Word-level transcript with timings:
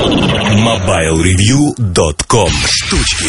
MobileReview.com 0.00 2.48
Штучки. 2.70 3.28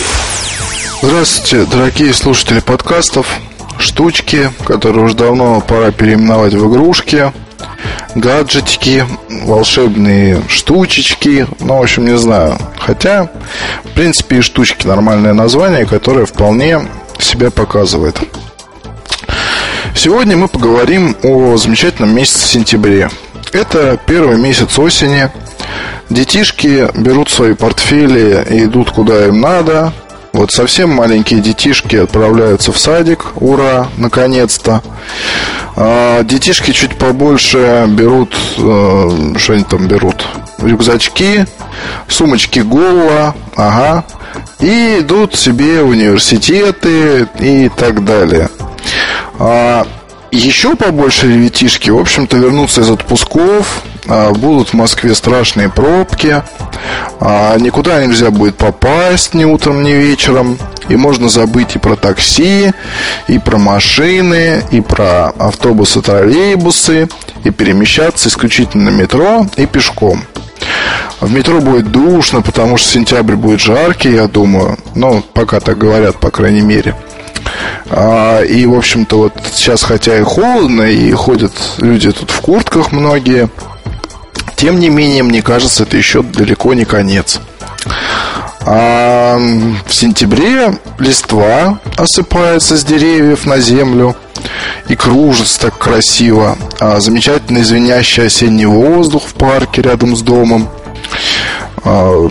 Здравствуйте, 1.02 1.70
дорогие 1.70 2.14
слушатели 2.14 2.62
подкастов. 2.62 3.28
Штучки, 3.78 4.50
которые 4.64 5.04
уже 5.04 5.16
давно 5.16 5.60
пора 5.60 5.92
переименовать 5.92 6.54
в 6.54 6.72
игрушки. 6.72 7.34
Гаджетики, 8.16 9.04
волшебные 9.44 10.42
штучечки. 10.48 11.46
Ну, 11.60 11.80
в 11.80 11.82
общем, 11.82 12.06
не 12.06 12.18
знаю. 12.18 12.58
Хотя, 12.80 13.30
в 13.84 13.90
принципе, 13.90 14.38
и 14.38 14.42
штучки 14.42 14.88
нормальное 14.88 15.34
название, 15.34 15.86
которое 15.86 16.26
вполне 16.26 16.88
себя 17.20 17.52
показывает. 17.52 18.18
Сегодня 19.94 20.38
мы 20.38 20.48
поговорим 20.48 21.18
о 21.24 21.58
замечательном 21.58 22.16
месяце 22.16 22.48
сентябре. 22.48 23.10
Это 23.52 24.00
первый 24.08 24.38
месяц 24.38 24.80
осени. 24.80 25.30
Детишки 26.10 26.90
берут 26.96 27.30
свои 27.30 27.54
портфели 27.54 28.46
и 28.50 28.66
идут 28.66 28.92
куда 28.92 29.28
им 29.28 29.42
надо. 29.42 29.94
Вот 30.34 30.52
совсем 30.52 30.92
маленькие 30.92 31.42
детишки 31.42 31.98
отправляются 31.98 32.72
в 32.72 32.78
садик. 32.78 33.26
Ура, 33.36 33.88
наконец-то. 33.98 34.82
А 35.76 36.24
детишки 36.24 36.72
чуть 36.72 36.98
побольше 36.98 37.86
берут, 37.90 38.36
э, 38.58 39.34
что 39.38 39.54
они 39.54 39.64
там 39.64 39.88
берут? 39.88 40.26
Рюкзачки, 40.58 41.46
сумочки 42.08 42.60
голова, 42.60 43.36
ага. 43.56 44.06
И 44.60 45.00
идут 45.00 45.36
себе 45.36 45.82
в 45.84 45.90
университеты 45.90 47.28
и 47.40 47.70
так 47.70 48.06
далее. 48.06 48.50
А 49.38 49.86
еще 50.32 50.76
побольше 50.76 51.28
ребятишки, 51.28 51.90
в 51.90 51.98
общем-то, 51.98 52.38
вернутся 52.38 52.82
из 52.82 52.90
отпусков, 52.90 53.82
будут 54.06 54.70
в 54.70 54.74
Москве 54.74 55.14
страшные 55.16 55.70
пробки, 55.70 56.44
а, 57.20 57.58
никуда 57.58 58.04
нельзя 58.04 58.32
будет 58.32 58.56
попасть 58.56 59.34
ни 59.34 59.46
утром, 59.46 59.84
ни 59.84 59.92
вечером, 59.92 60.58
и 60.90 60.96
можно 60.96 61.30
забыть 61.30 61.76
и 61.76 61.80
про 61.80 61.96
такси, 61.96 62.74
и 63.28 63.40
про 63.40 63.58
машины, 63.58 64.64
и 64.72 64.82
про 64.82 65.30
автобусы, 65.30 66.02
троллейбусы, 66.02 67.08
и 67.44 67.50
перемещаться 67.52 68.30
исключительно 68.30 68.92
на 68.92 68.96
метро 68.96 69.46
и 69.56 69.66
пешком. 69.66 70.24
В 71.20 71.32
метро 71.32 71.60
будет 71.60 71.92
душно, 71.92 72.42
потому 72.42 72.78
что 72.78 72.90
сентябрь 72.90 73.36
будет 73.36 73.60
жаркий, 73.60 74.14
я 74.14 74.28
думаю. 74.28 74.78
Ну, 74.96 75.24
пока 75.34 75.60
так 75.60 75.78
говорят, 75.78 76.20
по 76.20 76.32
крайней 76.32 76.62
мере. 76.62 76.96
А, 77.90 78.42
и, 78.42 78.66
в 78.66 78.76
общем-то, 78.76 79.18
вот 79.18 79.34
сейчас, 79.54 79.84
хотя 79.84 80.18
и 80.18 80.24
холодно, 80.24 80.84
и 80.84 81.12
ходят 81.12 81.54
люди 81.78 82.12
тут 82.12 82.32
в 82.32 82.42
куртках 82.42 82.92
многие, 82.92 83.50
тем 84.62 84.80
не 84.80 84.90
менее, 84.90 85.24
мне 85.24 85.42
кажется, 85.42 85.84
это 85.84 85.98
еще 85.98 86.22
далеко 86.22 86.76
не 86.76 86.86
конец. 86.86 87.42
А 88.60 89.36
в 89.88 89.92
сентябре 89.92 90.78
листва 91.00 91.80
осыпается 91.98 92.78
с 92.78 92.84
деревьев 92.84 93.48
на 93.48 93.58
землю 93.58 94.16
и 94.88 94.96
кружится 94.96 95.62
так 95.62 95.80
красиво. 95.80 96.60
А 96.80 97.00
замечательный 97.00 97.64
звенящий 97.64 98.28
осенний 98.28 98.68
воздух 98.68 99.24
в 99.24 99.34
парке 99.34 99.82
рядом 99.82 100.16
с 100.16 100.22
домом. 100.22 100.70
А, 101.84 102.30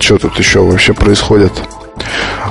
что 0.00 0.18
тут 0.18 0.36
еще 0.40 0.58
вообще 0.58 0.92
происходит? 0.92 1.52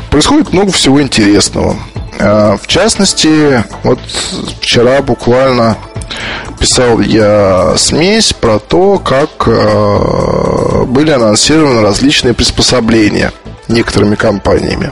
Происходит 0.10 0.54
много 0.54 0.72
всего 0.72 1.02
интересного. 1.02 1.76
А, 2.24 2.58
в 2.58 2.68
частности, 2.68 3.64
вот 3.84 4.00
вчера 4.62 5.02
буквально 5.02 5.78
писал 6.60 7.00
я 7.00 7.74
смесь 7.78 8.34
про 8.34 8.60
то, 8.60 9.00
как 9.00 9.48
а, 9.48 10.86
были 10.86 11.10
анонсированы 11.10 11.82
различные 11.82 12.34
приспособления 12.34 13.32
некоторыми 13.68 14.16
компаниями. 14.16 14.92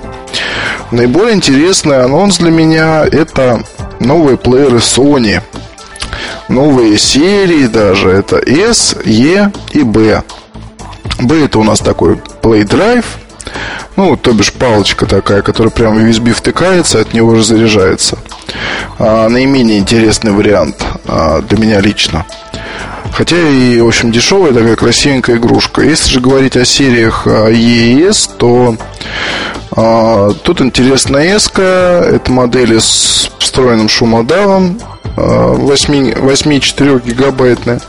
Наиболее 0.92 1.36
интересный 1.36 2.04
анонс 2.04 2.38
для 2.38 2.50
меня 2.50 3.06
это 3.06 3.62
новые 4.00 4.38
плееры 4.38 4.78
Sony. 4.78 5.42
Новые 6.48 6.98
серии 6.98 7.68
даже. 7.68 8.10
Это 8.10 8.38
S, 8.38 8.96
E 9.06 9.52
и 9.72 9.84
B. 9.84 10.24
B 11.20 11.46
это 11.46 11.60
у 11.60 11.64
нас 11.64 11.80
такой 11.80 12.16
Play 12.42 12.64
Drive– 12.64 13.06
ну, 14.00 14.16
то 14.16 14.32
бишь 14.32 14.54
палочка 14.54 15.06
такая, 15.06 15.42
которая 15.42 15.72
прямо 15.72 15.98
в 15.98 16.06
USB 16.06 16.32
втыкается, 16.32 17.02
от 17.02 17.14
него 17.14 17.36
же 17.36 17.44
заряжается. 17.44 18.18
А, 18.98 19.28
наименее 19.28 19.78
интересный 19.78 20.32
вариант 20.32 20.82
а, 21.06 21.42
для 21.42 21.58
меня 21.58 21.82
лично. 21.82 22.26
Хотя 23.12 23.36
и, 23.36 23.78
в 23.82 23.88
общем, 23.88 24.14
дешевая 24.14 24.54
такая 24.54 24.78
красивенькая 24.78 25.36
игрушка. 25.36 25.82
Если 25.82 26.12
же 26.12 26.22
говорить 26.22 26.56
о 26.56 26.64
сериях 26.64 27.28
EES, 27.28 28.38
то 28.38 28.78
а, 29.76 30.32
тут 30.44 30.62
интересная 30.62 31.36
S, 31.36 31.52
это 31.54 32.32
модели 32.32 32.80
с 32.80 33.30
встроенным 33.38 33.90
шумодавом, 33.90 34.80
а, 35.18 35.56
8,4 35.56 37.06
гигабайтная. 37.06 37.82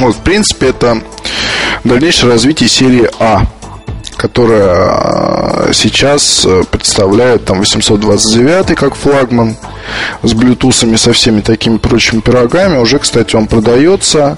Вот, 0.00 0.16
в 0.16 0.20
принципе, 0.22 0.70
это 0.70 1.00
дальнейшее 1.84 2.32
развитие 2.32 2.68
серии 2.68 3.08
А 3.20 3.46
которая 4.22 5.68
э, 5.68 5.72
сейчас 5.72 6.46
э, 6.46 6.62
представляет 6.70 7.44
там 7.44 7.58
829 7.58 8.76
как 8.76 8.94
флагман 8.94 9.56
с 10.22 10.32
блютусами, 10.32 10.94
со 10.94 11.12
всеми 11.12 11.40
такими 11.40 11.76
прочими 11.78 12.20
пирогами. 12.20 12.78
Уже, 12.78 13.00
кстати, 13.00 13.34
он 13.34 13.48
продается. 13.48 14.36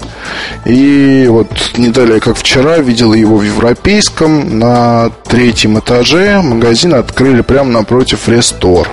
И 0.65 1.27
вот 1.29 1.49
не 1.77 1.89
далее, 1.89 2.19
как 2.19 2.35
вчера, 2.35 2.79
видел 2.79 3.13
его 3.13 3.37
в 3.37 3.43
европейском 3.43 4.57
на 4.57 5.11
третьем 5.25 5.77
этаже. 5.77 6.41
Магазин 6.41 6.95
открыли 6.95 7.41
прямо 7.41 7.69
напротив 7.69 8.27
Рестор. 8.27 8.89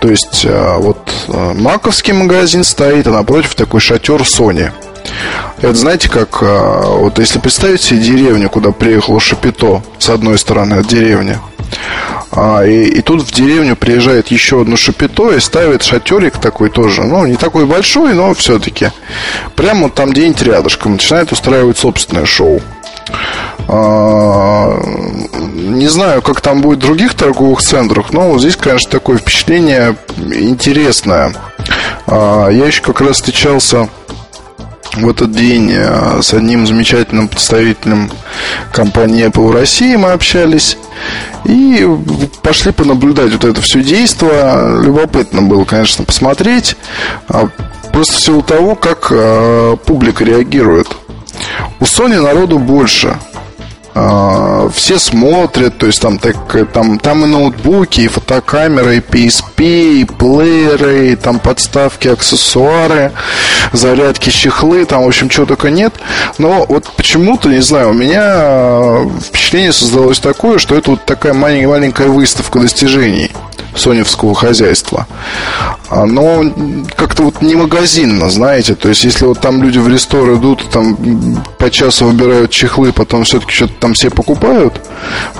То 0.00 0.08
есть 0.08 0.46
э, 0.46 0.76
вот 0.78 1.10
маковский 1.28 2.14
магазин 2.14 2.64
стоит, 2.64 3.06
а 3.08 3.10
напротив 3.10 3.54
такой 3.56 3.80
шатер 3.80 4.22
Sony. 4.22 4.72
Это 5.58 5.74
знаете, 5.74 6.08
как 6.08 6.38
а, 6.42 6.96
вот 6.96 7.18
если 7.18 7.38
представить 7.38 7.82
себе 7.82 8.00
деревню, 8.00 8.48
куда 8.50 8.72
приехало 8.72 9.20
Шапито 9.20 9.82
с 9.98 10.08
одной 10.08 10.38
стороны 10.38 10.74
от 10.74 10.86
деревни, 10.86 11.38
а, 12.34 12.64
и, 12.64 12.84
и 12.84 13.02
тут 13.02 13.22
в 13.22 13.32
деревню 13.32 13.76
приезжает 13.76 14.28
еще 14.28 14.62
одно 14.62 14.76
шапито 14.76 15.32
и 15.32 15.40
ставит 15.40 15.82
шатерик 15.82 16.38
такой 16.38 16.70
тоже. 16.70 17.02
Ну, 17.02 17.26
не 17.26 17.36
такой 17.36 17.66
большой, 17.66 18.14
но 18.14 18.32
все-таки. 18.34 18.90
Прямо 19.54 19.90
там 19.90 20.10
где-нибудь 20.10 20.42
рядышком 20.42 20.92
начинает 20.92 21.30
устраивать 21.32 21.76
собственное 21.76 22.24
шоу. 22.24 22.60
А, 23.68 24.80
не 25.52 25.88
знаю, 25.88 26.22
как 26.22 26.40
там 26.40 26.62
будет 26.62 26.78
в 26.78 26.86
других 26.86 27.14
торговых 27.14 27.60
центрах, 27.60 28.12
но 28.12 28.30
вот 28.30 28.40
здесь, 28.40 28.56
конечно, 28.56 28.90
такое 28.90 29.18
впечатление 29.18 29.96
интересное. 30.16 31.34
А, 32.06 32.48
я 32.48 32.66
еще 32.66 32.80
как 32.80 33.02
раз 33.02 33.16
встречался 33.16 33.88
в 34.94 35.08
этот 35.08 35.32
день 35.32 35.72
э, 35.72 36.20
с 36.20 36.34
одним 36.34 36.66
замечательным 36.66 37.28
представителем 37.28 38.10
компании 38.72 39.26
Apple 39.26 39.48
в 39.48 39.50
России 39.52 39.96
мы 39.96 40.12
общались 40.12 40.76
и 41.44 41.86
пошли 42.42 42.72
понаблюдать 42.72 43.32
вот 43.32 43.44
это 43.44 43.60
все 43.62 43.82
действие. 43.82 44.82
Любопытно 44.82 45.42
было, 45.42 45.64
конечно, 45.64 46.04
посмотреть. 46.04 46.76
А, 47.28 47.48
просто 47.92 48.14
в 48.14 48.20
силу 48.20 48.42
того, 48.42 48.74
как 48.74 49.08
э, 49.10 49.76
публика 49.86 50.24
реагирует. 50.24 50.88
У 51.80 51.84
Sony 51.84 52.20
народу 52.20 52.58
больше– 52.58 53.16
все 53.94 54.98
смотрят, 54.98 55.76
то 55.76 55.86
есть 55.86 56.00
там, 56.00 56.18
так, 56.18 56.36
там, 56.72 56.98
там 56.98 57.24
и 57.24 57.28
ноутбуки, 57.28 58.00
и 58.00 58.08
фотокамеры, 58.08 58.96
и 58.96 59.00
PSP, 59.00 60.00
и 60.00 60.04
плееры, 60.04 61.10
и 61.10 61.16
там 61.16 61.38
подставки, 61.38 62.08
аксессуары, 62.08 63.12
зарядки, 63.72 64.30
чехлы, 64.30 64.84
там, 64.86 65.04
в 65.04 65.08
общем, 65.08 65.28
чего 65.28 65.46
только 65.46 65.70
нет. 65.70 65.94
Но 66.38 66.64
вот 66.66 66.90
почему-то, 66.96 67.48
не 67.48 67.60
знаю, 67.60 67.90
у 67.90 67.94
меня 67.94 69.06
впечатление 69.20 69.72
создалось 69.72 70.20
такое, 70.20 70.58
что 70.58 70.74
это 70.74 70.92
вот 70.92 71.04
такая 71.04 71.34
маленькая, 71.34 71.68
маленькая 71.68 72.08
выставка 72.08 72.60
достижений 72.60 73.30
соневского 73.74 74.34
хозяйства. 74.34 75.06
А, 75.88 76.06
но 76.06 76.44
как-то 76.96 77.24
вот 77.24 77.42
не 77.42 77.54
магазинно, 77.54 78.30
знаете. 78.30 78.74
То 78.74 78.88
есть, 78.88 79.04
если 79.04 79.26
вот 79.26 79.40
там 79.40 79.62
люди 79.62 79.78
в 79.78 79.88
рестор 79.88 80.34
идут, 80.34 80.68
там 80.70 80.96
по 81.58 81.70
часу 81.70 82.06
выбирают 82.06 82.50
чехлы, 82.50 82.92
потом 82.92 83.24
все-таки 83.24 83.52
что-то 83.52 83.74
там 83.80 83.94
все 83.94 84.10
покупают, 84.10 84.80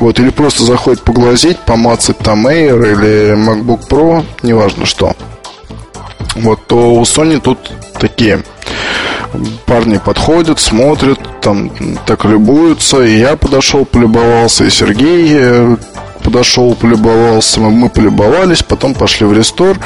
вот, 0.00 0.18
или 0.18 0.30
просто 0.30 0.64
заходят 0.64 1.02
поглазеть, 1.02 1.58
помацать 1.58 2.18
там 2.18 2.46
Air 2.46 2.92
или 2.92 3.34
MacBook 3.34 3.88
Pro, 3.88 4.24
неважно 4.42 4.86
что. 4.86 5.14
Вот, 6.36 6.66
то 6.66 6.94
у 6.94 7.02
Sony 7.02 7.40
тут 7.40 7.58
такие 7.98 8.42
парни 9.66 9.98
подходят, 9.98 10.60
смотрят, 10.60 11.18
там 11.40 11.70
так 12.06 12.24
любуются. 12.24 13.02
И 13.02 13.18
я 13.18 13.36
подошел, 13.36 13.84
полюбовался, 13.84 14.64
и 14.64 14.70
Сергей 14.70 15.28
э, 15.32 15.76
подошел, 16.22 16.74
полюбовался, 16.74 17.60
мы 17.60 17.88
полюбовались, 17.88 18.62
потом 18.62 18.94
пошли 18.94 19.26
в 19.26 19.32
рестор. 19.32 19.78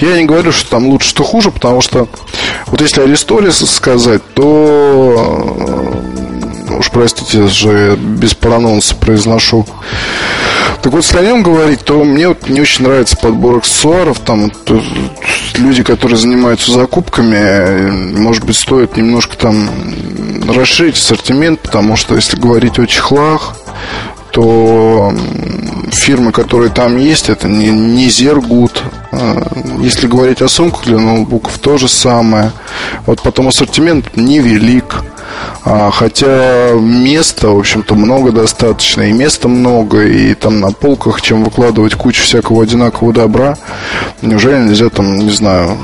Я 0.00 0.16
не 0.16 0.24
говорю, 0.24 0.52
что 0.52 0.70
там 0.70 0.86
лучше, 0.86 1.08
что 1.08 1.24
хуже, 1.24 1.50
потому 1.50 1.80
что 1.80 2.08
вот 2.66 2.80
если 2.80 3.02
о 3.02 3.06
ресторе 3.06 3.52
сказать, 3.52 4.22
то 4.34 5.94
уж 6.78 6.90
простите, 6.90 7.46
же 7.46 7.96
без 7.96 8.34
паранонса 8.34 8.94
произношу. 8.96 9.66
Так 10.82 10.92
вот, 10.92 11.02
если 11.02 11.18
о 11.18 11.22
нем 11.22 11.42
говорить, 11.42 11.80
то 11.80 12.04
мне 12.04 12.28
вот 12.28 12.48
не 12.48 12.60
очень 12.60 12.84
нравится 12.84 13.16
подбор 13.16 13.56
аксессуаров. 13.56 14.18
Там 14.18 14.50
вот, 14.68 14.82
люди, 15.56 15.82
которые 15.82 16.18
занимаются 16.18 16.72
закупками, 16.72 18.18
может 18.18 18.44
быть, 18.44 18.56
стоит 18.56 18.96
немножко 18.96 19.36
там 19.36 19.70
расширить 20.46 20.96
ассортимент, 20.96 21.60
потому 21.60 21.96
что 21.96 22.14
если 22.14 22.36
говорить 22.36 22.78
о 22.78 22.86
чехлах, 22.86 23.56
то 24.34 25.14
фирмы, 25.92 26.32
которые 26.32 26.72
там 26.72 26.96
есть, 26.96 27.28
это 27.28 27.46
не, 27.46 27.68
не 27.68 28.10
Зергут. 28.10 28.82
А, 29.12 29.46
если 29.78 30.08
говорить 30.08 30.42
о 30.42 30.48
сумках 30.48 30.86
для 30.86 30.98
ноутбуков, 30.98 31.56
то 31.60 31.78
же 31.78 31.86
самое. 31.88 32.50
Вот 33.06 33.22
потом 33.22 33.46
ассортимент 33.46 34.16
невелик. 34.16 35.04
А, 35.64 35.92
хотя 35.92 36.72
места, 36.72 37.48
в 37.50 37.58
общем-то, 37.60 37.94
много 37.94 38.32
достаточно, 38.32 39.02
и 39.02 39.12
места 39.12 39.46
много, 39.46 40.04
и 40.04 40.34
там 40.34 40.58
на 40.58 40.72
полках, 40.72 41.22
чем 41.22 41.44
выкладывать 41.44 41.94
кучу 41.94 42.24
всякого 42.24 42.64
одинакового 42.64 43.14
добра, 43.14 43.56
неужели 44.20 44.64
нельзя 44.64 44.88
там, 44.88 45.16
не 45.16 45.30
знаю, 45.30 45.78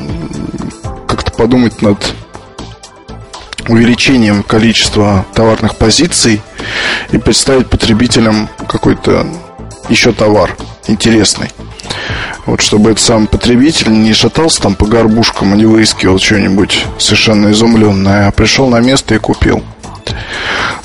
как-то 1.06 1.30
подумать 1.30 1.82
над 1.82 1.98
увеличением 3.68 4.42
количества 4.42 5.26
товарных 5.34 5.76
позиций 5.76 6.42
и 7.12 7.18
представить 7.18 7.68
потребителям 7.68 8.48
какой-то 8.68 9.26
еще 9.88 10.12
товар 10.12 10.56
интересный. 10.86 11.50
Вот 12.46 12.60
чтобы 12.60 12.90
этот 12.90 13.02
сам 13.02 13.26
потребитель 13.26 13.92
не 13.92 14.12
шатался 14.12 14.62
там 14.62 14.74
по 14.74 14.86
горбушкам 14.86 15.54
и 15.54 15.58
не 15.58 15.66
выискивал 15.66 16.18
что-нибудь 16.18 16.84
совершенно 16.98 17.50
изумленное, 17.52 18.28
а 18.28 18.32
пришел 18.32 18.68
на 18.68 18.80
место 18.80 19.14
и 19.14 19.18
купил. 19.18 19.62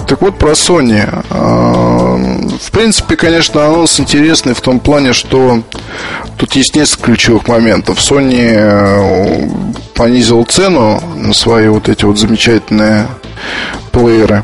Так 0.08 0.22
вот, 0.22 0.38
про 0.38 0.52
Sony. 0.52 1.08
А, 1.30 2.18
в 2.62 2.72
принципе, 2.72 3.16
конечно, 3.16 3.66
анонс 3.66 4.00
интересный 4.00 4.54
в 4.54 4.62
том 4.62 4.80
плане, 4.80 5.14
что 5.14 5.64
тут 6.38 6.54
есть 6.54 6.76
несколько 6.76 7.06
ключевых 7.06 7.48
моментов. 7.48 8.00
Sony 8.00 8.54
э, 8.54 9.50
понизил 9.96 10.44
цену 10.46 11.02
на 11.16 11.34
свои 11.34 11.68
вот 11.68 11.90
эти 11.90 12.06
вот 12.06 12.20
замечательные 12.20 13.08
плееры. 13.92 14.44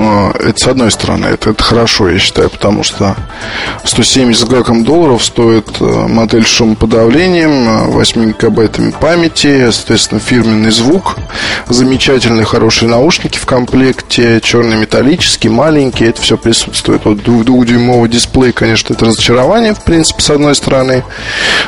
А, 0.00 0.30
это 0.38 0.56
с 0.56 0.66
одной 0.68 0.92
стороны, 0.92 1.26
это, 1.26 1.50
это 1.50 1.62
хорошо, 1.62 2.08
я 2.08 2.18
считаю, 2.20 2.48
потому 2.50 2.84
что 2.84 3.16
170 3.82 4.48
гаком 4.48 4.84
долларов 4.84 5.24
стоит 5.24 5.80
э, 5.80 5.84
модель 5.84 6.44
с 6.44 6.48
шумоподавлением, 6.48 7.90
8 7.90 8.20
э, 8.20 8.26
гигабайтами 8.28 8.92
памяти, 8.92 9.72
соответственно, 9.72 10.20
фирменный 10.20 10.70
звук, 10.70 11.16
замечательные 11.68 12.44
хорошие 12.44 12.88
наушники 12.88 13.38
в 13.38 13.46
комплекте, 13.46 14.40
черный 14.40 14.76
металлический, 14.76 15.48
маленький, 15.48 16.04
это 16.04 16.22
все 16.22 16.38
присутствует. 16.38 17.04
Вот 17.04 17.24
двухдюймовый 17.24 18.08
дисплей, 18.08 18.52
конечно, 18.52 18.94
это 18.94 19.06
разочарование, 19.06 19.74
в 19.74 19.82
принципе, 19.82 20.22
с 20.22 20.30
одной 20.30 20.54
стороны. 20.54 21.02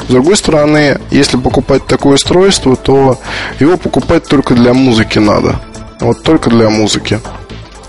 С 0.06 0.12
другой 0.12 0.36
стороны, 0.36 1.00
если 1.10 1.36
покупать 1.36 1.84
такое 1.86 2.14
устройство, 2.14 2.76
то 2.76 3.20
его 3.58 3.76
покупать 3.76 4.28
только 4.28 4.54
для 4.54 4.72
музыки 4.72 5.18
надо. 5.18 5.60
Вот 5.98 6.22
только 6.22 6.48
для 6.48 6.70
музыки 6.70 7.18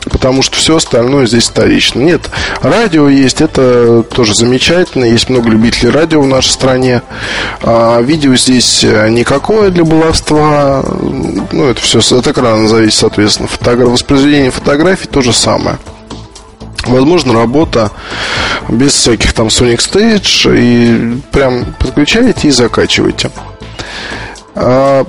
потому 0.09 0.42
что 0.42 0.57
все 0.57 0.77
остальное 0.77 1.27
здесь 1.27 1.48
вторично. 1.48 2.00
Нет, 2.00 2.30
радио 2.62 3.07
есть, 3.07 3.42
это 3.42 4.03
тоже 4.03 4.33
замечательно, 4.33 5.06
есть 5.06 5.30
много 5.30 5.50
любителей 5.50 5.92
радио 5.92 6.21
в 6.21 6.27
нашей 6.27 6.50
стране. 6.50 7.01
А 7.62 8.01
видео 8.01 8.36
здесь 8.36 8.83
э, 8.83 9.09
никакое 9.09 9.69
для 9.69 9.83
баловства, 9.83 10.83
ну, 11.51 11.65
это 11.65 11.81
все 11.81 12.00
от 12.00 12.27
экрана 12.27 12.68
зависит, 12.68 13.00
соответственно. 13.00 13.48
Фотограф... 13.48 13.89
Воспроизведение 13.89 14.51
фотографий 14.51 15.07
то 15.07 15.21
же 15.21 15.33
самое. 15.33 15.77
Возможно, 16.86 17.33
работа 17.33 17.92
без 18.68 18.94
всяких 18.94 19.33
там 19.33 19.47
Sonic 19.47 19.77
Stage 19.77 20.57
и 20.57 21.21
прям 21.31 21.75
подключаете 21.77 22.47
и 22.47 22.51
закачиваете. 22.51 23.31
А 24.56 25.06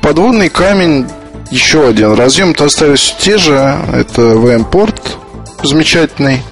подводный 0.00 0.48
камень 0.48 1.06
еще 1.54 1.86
один 1.86 2.14
разъем-то 2.14 2.64
остались 2.64 3.14
те 3.18 3.38
же. 3.38 3.54
Это 3.92 4.22
VM-порт 4.22 5.18
замечательный, 5.62 6.42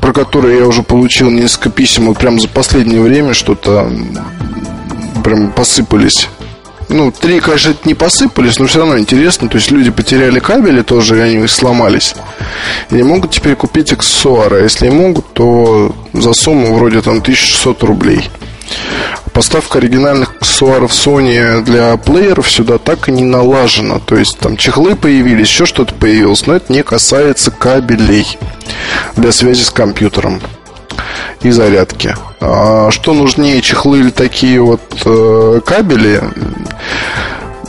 про 0.00 0.12
который 0.12 0.58
я 0.58 0.66
уже 0.66 0.82
получил 0.82 1.30
несколько 1.30 1.70
писем. 1.70 2.06
Вот 2.06 2.18
прям 2.18 2.40
за 2.40 2.48
последнее 2.48 3.00
время 3.00 3.34
что-то 3.34 3.88
прям 5.22 5.52
посыпались. 5.52 6.28
Ну, 6.88 7.12
три, 7.12 7.38
конечно, 7.38 7.72
не 7.84 7.94
посыпались, 7.94 8.58
но 8.58 8.66
все 8.66 8.80
равно 8.80 8.98
интересно. 8.98 9.48
То 9.48 9.58
есть 9.58 9.70
люди 9.70 9.92
потеряли 9.92 10.40
кабели 10.40 10.82
тоже, 10.82 11.16
и 11.16 11.20
они 11.20 11.44
их 11.44 11.50
сломались. 11.50 12.16
И 12.90 12.96
не 12.96 13.04
могут 13.04 13.30
теперь 13.30 13.54
купить 13.54 13.92
аксессуары. 13.92 14.56
А 14.56 14.62
если 14.64 14.88
могут, 14.88 15.32
то 15.32 15.94
за 16.12 16.32
сумму 16.32 16.74
вроде 16.74 17.00
там 17.00 17.18
1600 17.18 17.84
рублей. 17.84 18.28
Поставка 19.32 19.78
оригинальных 19.78 20.34
аксессуаров 20.40 20.92
Sony 20.92 21.62
для 21.62 21.96
плееров 21.96 22.50
сюда 22.50 22.78
так 22.78 23.08
и 23.08 23.12
не 23.12 23.22
налажена. 23.22 23.98
То 23.98 24.16
есть 24.16 24.38
там 24.38 24.56
чехлы 24.56 24.96
появились, 24.96 25.48
еще 25.48 25.66
что-то 25.66 25.94
появилось, 25.94 26.46
но 26.46 26.54
это 26.54 26.72
не 26.72 26.82
касается 26.82 27.50
кабелей 27.50 28.38
для 29.16 29.32
связи 29.32 29.62
с 29.62 29.70
компьютером 29.70 30.40
и 31.42 31.50
зарядки. 31.50 32.14
А 32.40 32.90
что 32.90 33.12
нужнее, 33.12 33.62
чехлы 33.62 34.00
или 34.00 34.10
такие 34.10 34.60
вот 34.60 34.82
э, 35.04 35.60
кабели? 35.64 36.22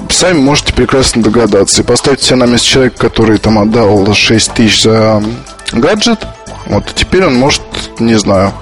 Сами 0.10 0.40
можете 0.40 0.74
прекрасно 0.74 1.22
догадаться. 1.22 1.82
И 1.82 1.86
поставьте 1.86 2.26
себя 2.26 2.38
на 2.38 2.46
место 2.46 2.68
человека, 2.68 2.98
который 2.98 3.38
там 3.38 3.60
отдал 3.60 4.14
6 4.14 4.54
тысяч 4.54 4.84
за 4.84 5.24
гаджет– 5.72 6.26
вот 6.68 6.92
теперь 6.96 7.26
он 7.26 7.36
может, 7.36 7.62
не 8.00 8.16
знаю, 8.16 8.54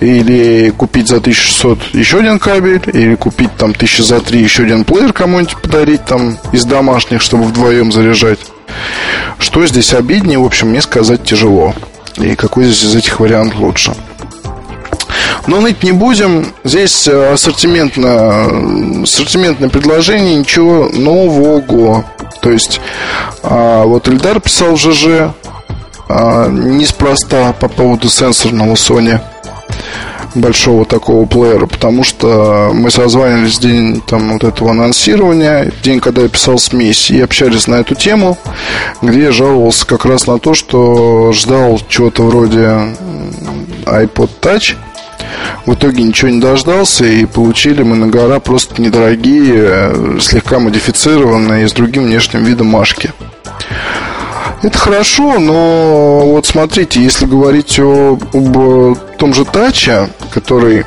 или 0.00 0.70
купить 0.70 1.08
за 1.08 1.16
1600 1.16 1.94
еще 1.94 2.18
один 2.18 2.38
кабель, 2.38 2.82
или 2.92 3.14
купить 3.14 3.54
там 3.56 3.70
1000 3.70 4.02
за 4.02 4.20
3 4.20 4.40
еще 4.40 4.62
один 4.64 4.84
плеер 4.84 5.12
кому-нибудь 5.12 5.56
подарить 5.56 6.04
там 6.04 6.38
из 6.52 6.64
домашних, 6.64 7.22
чтобы 7.22 7.44
вдвоем 7.44 7.92
заряжать. 7.92 8.38
Что 9.38 9.66
здесь 9.66 9.94
обиднее, 9.94 10.38
в 10.38 10.44
общем, 10.44 10.68
мне 10.68 10.82
сказать 10.82 11.24
тяжело. 11.24 11.74
И 12.16 12.34
какой 12.34 12.64
здесь 12.64 12.84
из 12.84 12.96
этих 12.96 13.20
вариантов 13.20 13.58
лучше. 13.60 13.94
Но 15.46 15.60
ныть 15.60 15.82
не 15.82 15.92
будем. 15.92 16.52
Здесь 16.64 17.08
э, 17.08 17.32
ассортиментное, 17.32 19.02
ассортиментное 19.02 19.70
предложение, 19.70 20.34
ничего 20.34 20.90
нового. 20.92 22.04
То 22.42 22.50
есть, 22.50 22.80
а, 23.42 23.84
вот 23.84 24.08
Эльдар 24.08 24.40
писал 24.40 24.74
в 24.74 24.78
ЖЖ, 24.78 25.32
а, 26.08 26.48
неспроста 26.48 27.52
по 27.52 27.68
поводу 27.68 28.08
сенсорного 28.08 28.74
Sony 28.74 29.20
большого 30.34 30.84
такого 30.84 31.26
плеера, 31.26 31.66
потому 31.66 32.04
что 32.04 32.70
мы 32.72 32.90
созванивались 32.90 33.58
день 33.58 34.02
там, 34.06 34.32
вот 34.32 34.44
этого 34.44 34.70
анонсирования, 34.70 35.72
день, 35.82 36.00
когда 36.00 36.22
я 36.22 36.28
писал 36.28 36.58
смесь, 36.58 37.10
и 37.10 37.20
общались 37.20 37.66
на 37.66 37.76
эту 37.76 37.94
тему, 37.94 38.38
где 39.02 39.24
я 39.24 39.32
жаловался 39.32 39.86
как 39.86 40.04
раз 40.04 40.26
на 40.26 40.38
то, 40.38 40.54
что 40.54 41.32
ждал 41.32 41.80
чего-то 41.88 42.22
вроде 42.22 42.94
iPod 43.84 44.30
Touch, 44.40 44.76
в 45.66 45.74
итоге 45.74 46.02
ничего 46.02 46.30
не 46.30 46.40
дождался, 46.40 47.04
и 47.04 47.24
получили 47.26 47.82
мы 47.82 47.96
на 47.96 48.06
гора 48.06 48.40
просто 48.40 48.80
недорогие, 48.80 50.20
слегка 50.20 50.58
модифицированные 50.58 51.68
с 51.68 51.72
другим 51.72 52.04
внешним 52.04 52.44
видом 52.44 52.68
машки. 52.68 53.12
Это 54.62 54.76
хорошо, 54.76 55.38
но 55.38 56.20
вот 56.24 56.46
смотрите, 56.46 57.00
если 57.00 57.26
говорить 57.26 57.78
о, 57.78 58.18
об 58.32 58.98
том 59.16 59.32
же 59.32 59.44
Таче, 59.44 60.08
который 60.30 60.84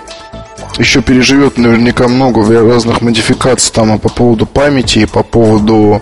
еще 0.78 1.02
переживет 1.02 1.58
наверняка 1.58 2.08
много 2.08 2.42
разных 2.62 3.02
модификаций 3.02 3.72
там 3.74 3.98
по 4.00 4.10
поводу 4.10 4.46
памяти, 4.46 5.00
и 5.00 5.06
по 5.06 5.24
поводу 5.24 6.02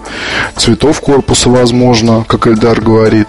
цветов 0.56 1.02
корпуса, 1.02 1.50
возможно, 1.50 2.26
как 2.28 2.48
Эльдар 2.48 2.82
говорит, 2.82 3.28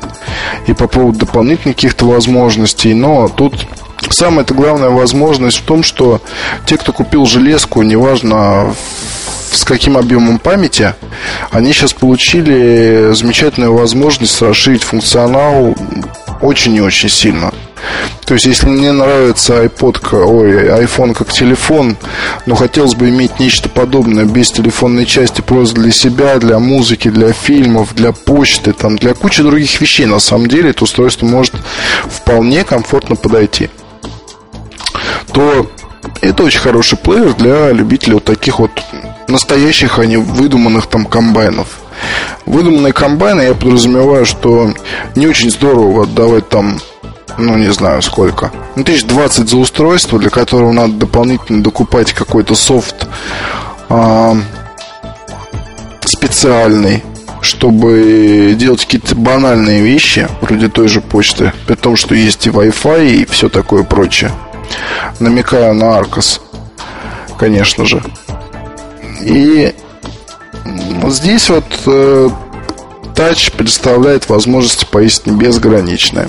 и 0.67 0.73
по 0.73 0.87
поводу 0.87 1.21
дополнительных 1.21 1.77
каких-то 1.77 2.07
возможностей. 2.07 2.95
Но 2.95 3.29
тут 3.29 3.67
самая 4.11 4.45
это 4.45 4.55
главная 4.55 4.91
возможность 4.91 5.59
в 5.59 5.65
том, 5.65 5.83
что 5.83 6.21
те, 6.67 6.77
кто 6.77 6.93
купил 6.93 7.27
железку, 7.27 7.83
неважно 7.83 8.75
с 9.51 9.65
каким 9.65 9.97
объемом 9.97 10.39
памяти, 10.39 10.95
они 11.51 11.73
сейчас 11.73 11.93
получили 11.93 13.13
замечательную 13.13 13.75
возможность 13.75 14.41
расширить 14.43 14.83
функционал 14.83 15.75
очень 16.41 16.75
и 16.77 16.81
очень 16.81 17.09
сильно. 17.09 17.53
То 18.27 18.35
есть, 18.35 18.47
если 18.47 18.69
мне 18.69 18.93
нравится 18.93 19.65
iPod, 19.65 20.15
ой, 20.25 20.69
iPhone 20.85 21.15
как 21.15 21.33
телефон, 21.33 21.97
но 22.47 22.55
хотелось 22.55 22.95
бы 22.95 23.09
иметь 23.09 23.41
нечто 23.41 23.69
подобное 23.69 24.25
без 24.25 24.53
телефонной 24.53 25.07
части 25.07 25.41
просто 25.41 25.81
для 25.81 25.91
себя, 25.91 26.39
для 26.39 26.59
музыки, 26.59 27.09
для 27.09 27.33
фильмов, 27.33 27.95
для 27.95 28.13
почты, 28.13 28.73
там, 28.73 28.97
для 28.97 29.15
кучи 29.15 29.43
других 29.43 29.81
вещей, 29.81 30.07
на 30.07 30.21
самом 30.21 30.47
деле 30.47 30.71
это 30.71 30.85
устройство 30.85 31.27
может 31.27 31.55
вполне 32.09 32.65
комфортно 32.65 33.17
подойти. 33.17 33.71
То 35.33 35.69
это 36.21 36.45
очень 36.45 36.61
хороший 36.61 36.99
плеер 36.99 37.35
для 37.35 37.73
любителей 37.73 38.15
вот 38.15 38.25
таких 38.25 38.59
вот 38.59 38.71
настоящих, 39.31 39.99
а 39.99 40.07
не 40.07 40.17
выдуманных 40.17 40.87
там 40.87 41.07
комбайнов. 41.07 41.81
Выдуманные 42.47 42.93
комбайны, 42.93 43.43
я 43.43 43.55
подразумеваю, 43.55 44.27
что 44.27 44.73
не 45.15 45.27
очень 45.27 45.51
здорово 45.51 46.05
отдавать 46.05 46.49
там 46.49 46.81
ну, 47.39 47.57
не 47.57 47.73
знаю 47.73 48.03
сколько. 48.03 48.51
Ну, 48.77 48.85
тысяч 48.85 49.05
двадцать 49.05 49.49
за 49.49 49.57
устройство, 49.57 50.19
для 50.19 50.31
которого 50.31 50.73
надо 50.73 50.93
дополнительно 50.95 51.63
докупать 51.63 52.13
какой-то 52.13 52.55
софт 52.55 53.07
а, 53.89 54.37
специальный, 56.05 57.03
чтобы 57.41 58.55
делать 58.59 58.85
какие-то 58.85 59.15
банальные 59.15 59.83
вещи, 59.83 60.29
вроде 60.41 60.69
той 60.69 60.89
же 60.89 61.01
почты, 61.01 61.53
при 61.67 61.75
том, 61.75 61.97
что 61.97 62.15
есть 62.15 62.47
и 62.47 62.51
Wi-Fi 62.51 63.09
и 63.09 63.25
все 63.25 63.49
такое 63.49 63.85
прочее. 63.85 64.31
Намекаю 65.19 65.75
на 65.75 65.99
Arcos, 65.99 66.41
конечно 67.39 67.87
же. 67.87 68.03
И 69.23 69.75
здесь 71.09 71.49
вот 71.51 71.65
э, 71.87 72.29
Touch 73.15 73.55
представляет 73.57 74.29
возможности 74.29 74.87
поистине 74.91 75.37
безграничные. 75.37 76.29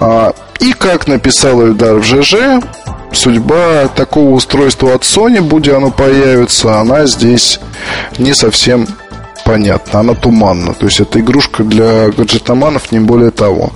А, 0.00 0.32
и 0.60 0.72
как 0.72 1.06
написал 1.06 1.62
Эльдар 1.62 1.96
в 1.96 2.04
ЖЖ, 2.04 2.62
судьба 3.12 3.88
такого 3.94 4.30
устройства 4.30 4.94
от 4.94 5.02
Sony, 5.02 5.40
будь 5.40 5.68
оно 5.68 5.90
появится, 5.90 6.80
она 6.80 7.06
здесь 7.06 7.60
не 8.18 8.34
совсем 8.34 8.86
понятна, 9.44 10.00
она 10.00 10.14
туманна. 10.14 10.74
То 10.74 10.86
есть 10.86 11.00
это 11.00 11.20
игрушка 11.20 11.62
для 11.62 12.08
гаджетоманов, 12.08 12.92
не 12.92 13.00
более 13.00 13.30
того. 13.30 13.72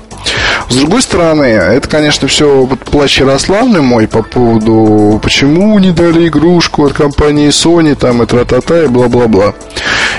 С 0.69 0.77
другой 0.77 1.03
стороны, 1.03 1.45
это, 1.45 1.89
конечно, 1.89 2.29
все 2.29 2.69
плач 2.93 3.19
Ярославный 3.19 3.81
мой 3.81 4.07
по 4.07 4.23
поводу, 4.23 5.19
почему 5.23 5.79
не 5.79 5.93
дали 5.93 6.29
игрушку 6.29 6.85
от 6.85 6.93
компании 6.93 7.49
Sony, 7.49 7.95
там, 7.95 8.23
и 8.23 8.27
тра-та-та, 8.27 8.85
и 8.85 8.87
бла-бла-бла. 8.87 9.55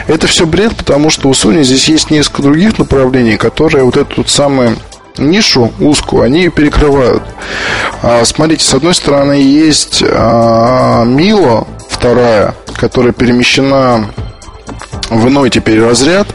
Это 0.08 0.26
все 0.26 0.48
бред, 0.48 0.76
потому 0.76 1.12
что 1.12 1.30
у 1.30 1.34
Sony 1.34 1.62
здесь 1.64 1.88
есть 1.88 2.10
несколько 2.10 2.42
других 2.42 2.80
направлений, 2.80 3.38
которые 3.38 3.86
вот 3.86 3.96
эту 3.96 4.26
самую 4.26 4.76
нишу 5.18 5.72
узкую, 5.80 6.24
они 6.24 6.40
ее 6.40 6.50
перекрывают. 6.50 7.22
А, 8.02 8.26
смотрите, 8.26 8.66
с 8.66 8.74
одной 8.74 8.96
стороны 8.96 9.34
есть 9.34 10.04
а, 10.06 11.04
Мило, 11.06 11.68
вторая, 11.88 12.56
которая 12.74 13.14
перемещена 13.14 14.10
в 15.12 15.28
иной 15.28 15.52
теперь 15.52 15.80
разряд. 15.80 16.28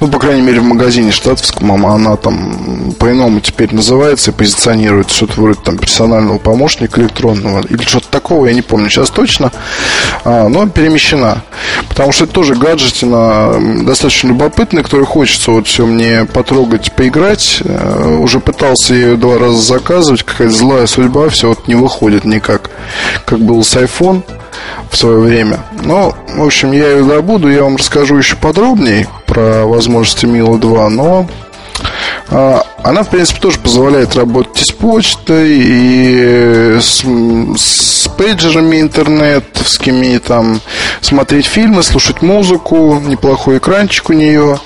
Ну, 0.00 0.08
по 0.08 0.18
крайней 0.18 0.42
мере, 0.42 0.60
в 0.60 0.64
магазине 0.64 1.12
штатовском 1.12 1.86
она 1.86 2.16
там 2.16 2.92
по-иному 2.98 3.40
теперь 3.40 3.74
называется 3.74 4.30
и 4.30 4.34
позиционирует 4.34 5.10
что-то 5.10 5.40
вроде 5.40 5.60
там 5.60 5.78
персонального 5.78 6.38
помощника 6.38 7.00
электронного 7.00 7.64
или 7.66 7.82
что-то 7.82 8.08
такого, 8.08 8.46
я 8.46 8.54
не 8.54 8.62
помню 8.62 8.90
сейчас 8.90 9.10
точно, 9.10 9.52
а, 10.24 10.48
но 10.48 10.68
перемещена. 10.68 11.42
Потому 11.88 12.12
что 12.12 12.24
это 12.24 12.34
тоже 12.34 12.54
гаджетина 12.54 13.84
достаточно 13.84 14.28
любопытная, 14.28 14.82
который 14.82 15.06
хочется 15.06 15.50
вот 15.50 15.66
все 15.66 15.86
мне 15.86 16.24
потрогать, 16.24 16.92
поиграть. 16.92 17.58
Э, 17.64 18.18
уже 18.20 18.40
пытался 18.40 18.94
ее 18.94 19.16
два 19.16 19.38
раза 19.38 19.60
заказывать, 19.60 20.22
какая-то 20.22 20.54
злая 20.54 20.86
судьба, 20.86 21.28
все 21.28 21.48
вот 21.48 21.68
не 21.68 21.74
выходит 21.74 22.24
никак, 22.24 22.70
как 23.24 23.40
был 23.40 23.62
с 23.62 23.76
iPhone 23.76 24.22
в 24.90 24.96
свое 24.96 25.18
время. 25.18 25.60
Но, 25.82 26.14
в 26.36 26.42
общем, 26.42 26.72
я 26.72 26.90
ее 26.90 27.04
добуду, 27.04 27.48
я 27.48 27.64
вам 27.64 27.76
расскажу 27.76 28.16
еще 28.16 28.36
подробнее 28.36 29.08
про 29.34 29.66
возможности 29.66 30.26
Мила 30.26 30.58
2, 30.58 30.88
но 30.90 31.26
а, 32.30 32.64
она, 32.82 33.02
в 33.02 33.10
принципе, 33.10 33.40
тоже 33.40 33.58
позволяет 33.58 34.16
работать 34.16 34.62
и 34.62 34.64
с 34.64 34.70
почтой, 34.70 35.50
и 35.50 36.78
с, 36.80 37.04
с 37.56 38.08
пейджерами 38.16 38.80
интернетовскими, 38.80 40.18
там, 40.18 40.60
смотреть 41.00 41.46
фильмы, 41.46 41.82
слушать 41.82 42.22
музыку, 42.22 43.00
неплохой 43.04 43.58
экранчик 43.58 44.10
у 44.10 44.12
нее. 44.14 44.58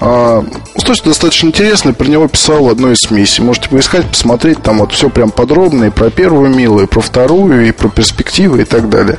А, 0.00 0.44
устройство 0.74 1.10
достаточно 1.10 1.48
интересное, 1.48 1.92
про 1.92 2.06
него 2.06 2.26
писал 2.28 2.68
одной 2.68 2.94
из 2.94 3.00
смеси. 3.00 3.40
Можете 3.40 3.68
поискать, 3.68 4.06
посмотреть, 4.06 4.62
там 4.62 4.78
вот 4.78 4.92
все 4.92 5.08
прям 5.08 5.30
подробно, 5.30 5.84
и 5.84 5.90
про 5.90 6.10
первую 6.10 6.54
милую, 6.54 6.86
и 6.86 6.88
про 6.88 7.00
вторую, 7.00 7.68
и 7.68 7.72
про 7.72 7.88
перспективы 7.88 8.62
и 8.62 8.64
так 8.64 8.88
далее. 8.88 9.18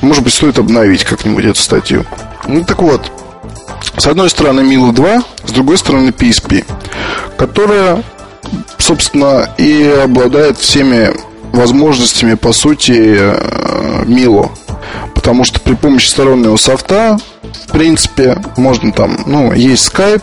Может 0.00 0.22
быть, 0.22 0.32
стоит 0.32 0.58
обновить 0.58 1.04
как-нибудь 1.04 1.44
эту 1.44 1.60
статью. 1.60 2.04
Ну, 2.46 2.64
так 2.64 2.80
вот, 2.82 3.10
с 3.98 4.06
одной 4.06 4.30
стороны 4.30 4.62
Мила 4.62 4.92
2, 4.92 5.22
с 5.46 5.52
другой 5.52 5.76
стороны 5.78 6.10
PSP, 6.10 6.64
которая, 7.36 8.02
собственно, 8.78 9.48
и 9.58 9.82
обладает 10.04 10.58
всеми 10.58 11.10
возможностями, 11.52 12.34
по 12.34 12.52
сути, 12.52 13.18
Мило. 14.06 14.50
Потому 15.14 15.44
что 15.44 15.60
при 15.60 15.74
помощи 15.74 16.06
стороннего 16.06 16.56
софта 16.56 17.18
в 17.42 17.72
принципе, 17.72 18.38
можно 18.56 18.92
там, 18.92 19.18
ну, 19.26 19.52
есть 19.52 19.92
Skype, 19.92 20.22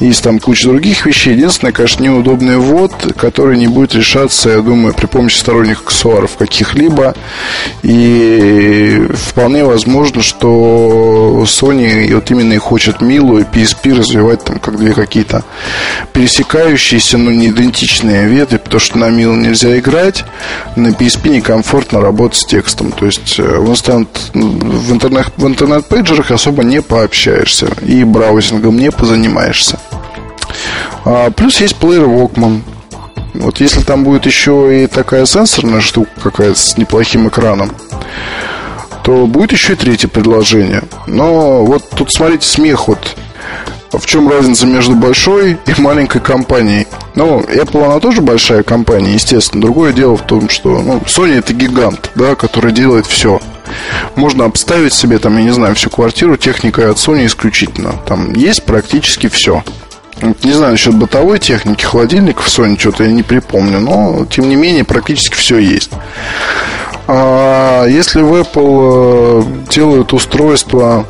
есть 0.00 0.22
там 0.22 0.38
куча 0.38 0.68
других 0.68 1.06
вещей. 1.06 1.34
Единственное, 1.34 1.72
конечно, 1.72 2.02
неудобный 2.02 2.58
ввод, 2.58 2.92
который 3.16 3.56
не 3.56 3.68
будет 3.68 3.94
решаться, 3.94 4.50
я 4.50 4.60
думаю, 4.60 4.92
при 4.92 5.06
помощи 5.06 5.38
сторонних 5.38 5.82
аксессуаров 5.82 6.36
каких-либо. 6.36 7.14
И 7.82 9.06
вполне 9.14 9.64
возможно, 9.64 10.22
что 10.22 11.44
Sony 11.46 12.14
вот 12.14 12.30
именно 12.30 12.52
и 12.52 12.58
хочет 12.58 13.00
Милу 13.00 13.38
и 13.38 13.44
PSP 13.44 13.94
развивать 13.94 14.44
там 14.44 14.58
как 14.58 14.76
две 14.76 14.92
какие-то 14.92 15.44
пересекающиеся, 16.12 17.18
но 17.18 17.30
не 17.30 17.48
идентичные 17.48 18.26
ветви, 18.26 18.58
потому 18.58 18.80
что 18.80 18.98
на 18.98 19.08
Милу 19.10 19.34
нельзя 19.34 19.78
играть, 19.78 20.24
на 20.76 20.88
PSP 20.88 21.30
некомфортно 21.30 22.00
работать 22.00 22.40
с 22.40 22.44
текстом. 22.44 22.92
То 22.92 23.06
есть 23.06 23.38
э, 23.38 23.42
в, 23.42 23.70
интернет, 23.70 24.08
в 24.34 24.92
интернет, 24.92 25.26
в 25.36 25.46
интернет-пейджерах 25.46 26.30
особо 26.50 26.64
не 26.64 26.82
пообщаешься 26.82 27.68
и 27.80 28.02
браузингом 28.02 28.76
не 28.76 28.90
позанимаешься. 28.90 29.78
А, 31.04 31.30
плюс 31.30 31.60
есть 31.60 31.76
плеер 31.76 32.02
Walkman. 32.02 32.62
Вот 33.34 33.60
если 33.60 33.82
там 33.82 34.02
будет 34.02 34.26
еще 34.26 34.82
и 34.82 34.88
такая 34.88 35.26
сенсорная 35.26 35.80
штука 35.80 36.10
какая-то 36.20 36.58
с 36.58 36.76
неплохим 36.76 37.28
экраном, 37.28 37.70
то 39.04 39.28
будет 39.28 39.52
еще 39.52 39.74
и 39.74 39.76
третье 39.76 40.08
предложение. 40.08 40.82
Но 41.06 41.64
вот 41.64 41.88
тут 41.90 42.10
смотрите 42.10 42.48
смех 42.48 42.88
вот 42.88 43.16
в 43.92 44.04
чем 44.06 44.28
разница 44.28 44.66
между 44.66 44.96
большой 44.96 45.56
и 45.66 45.80
маленькой 45.80 46.20
компанией? 46.20 46.88
Ну, 47.14 47.40
Apple, 47.40 47.84
она 47.84 48.00
тоже 48.00 48.22
большая 48.22 48.64
компания, 48.64 49.14
естественно. 49.14 49.62
Другое 49.62 49.92
дело 49.92 50.16
в 50.16 50.26
том, 50.26 50.48
что 50.48 50.80
ну, 50.82 50.98
Sony 51.06 51.38
это 51.38 51.54
гигант, 51.54 52.10
да, 52.16 52.34
который 52.34 52.72
делает 52.72 53.06
все. 53.06 53.40
Можно 54.14 54.44
обставить 54.44 54.92
себе, 54.92 55.18
там, 55.18 55.36
я 55.38 55.44
не 55.44 55.50
знаю, 55.50 55.74
всю 55.74 55.90
квартиру 55.90 56.36
техникой 56.36 56.90
от 56.90 56.96
Sony 56.96 57.26
исключительно. 57.26 57.94
Там 58.06 58.32
есть 58.34 58.64
практически 58.64 59.28
все. 59.28 59.62
Не 60.42 60.52
знаю 60.52 60.72
насчет 60.72 60.94
бытовой 60.94 61.38
техники, 61.38 61.84
холодильников 61.84 62.48
Sony, 62.48 62.78
что-то 62.78 63.04
я 63.04 63.10
не 63.10 63.22
припомню, 63.22 63.80
но, 63.80 64.26
тем 64.26 64.48
не 64.48 64.56
менее, 64.56 64.84
практически 64.84 65.34
все 65.34 65.58
есть. 65.58 65.90
А 67.06 67.86
если 67.86 68.20
в 68.20 68.34
Apple 68.34 69.42
э, 69.42 69.70
делают 69.70 70.12
устройство 70.12 71.06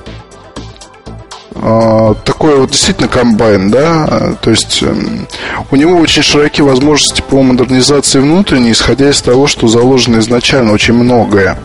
такой 1.53 2.61
вот 2.61 2.71
действительно 2.71 3.09
комбайн, 3.09 3.71
да, 3.71 4.37
то 4.41 4.51
есть 4.51 4.83
эм, 4.83 5.27
у 5.71 5.77
него 5.77 5.97
очень 5.99 6.23
широкие 6.23 6.65
возможности 6.65 7.23
по 7.23 7.43
модернизации 7.43 8.21
внутренней, 8.21 8.71
исходя 8.71 9.11
из 9.11 9.21
того, 9.21 9.49
что 9.49 9.67
заложено 9.67 10.21
изначально 10.21 10.73
очень 10.73 10.95
многое, 10.95 11.59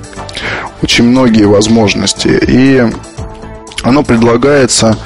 очень 0.82 1.06
многие 1.06 1.44
возможности, 1.44 2.30
и 2.48 2.84
оно 3.84 4.02
предлагается 4.02 4.98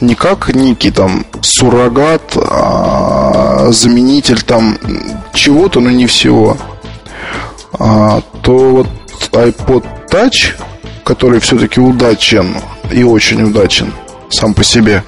не 0.00 0.16
как 0.16 0.52
некий 0.54 0.90
там 0.90 1.24
суррогат, 1.40 2.36
а 2.36 3.68
заменитель 3.70 4.42
там 4.42 4.76
чего-то, 5.32 5.78
но 5.78 5.90
не 5.90 6.06
всего, 6.06 6.56
а, 7.78 8.20
то 8.42 8.56
вот 8.56 8.88
iPod 9.32 9.84
Touch, 10.10 10.54
который 11.04 11.38
все-таки 11.38 11.80
удачен 11.80 12.56
и 12.90 13.04
очень 13.04 13.44
удачен– 13.44 13.92
сам 14.30 14.54
по 14.54 14.64
себе. 14.64 15.02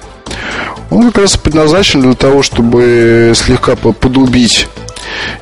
Он 0.89 1.11
как 1.11 1.23
раз 1.23 1.37
предназначен 1.37 2.01
для 2.01 2.13
того, 2.13 2.41
чтобы 2.41 3.33
слегка 3.35 3.75
подубить 3.75 4.67